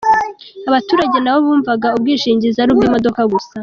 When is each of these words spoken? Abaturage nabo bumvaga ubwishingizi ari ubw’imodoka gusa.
Abaturage 0.69 1.17
nabo 1.21 1.39
bumvaga 1.47 1.87
ubwishingizi 1.95 2.57
ari 2.59 2.69
ubw’imodoka 2.73 3.21
gusa. 3.33 3.53